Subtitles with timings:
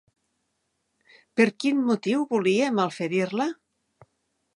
[1.39, 3.47] Per quin motiu volia malferir-la?